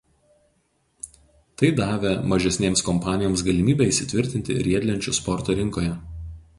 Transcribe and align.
Tai 1.61 1.69
davė 1.81 2.15
mažesnėms 2.33 2.83
kompanijoms 2.89 3.47
galimybę 3.51 3.91
įsitvirtinti 3.93 4.61
riedlenčių 4.71 5.19
sporto 5.23 5.63
rinkoje. 5.63 5.97